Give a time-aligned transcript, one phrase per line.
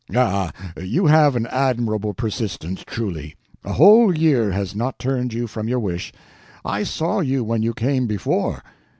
[0.15, 0.51] "Ah,
[0.81, 5.79] you have an admirable persistence, truly; a whole year has not turned you from your
[5.79, 6.11] wish.
[6.65, 8.63] I saw you when you came before."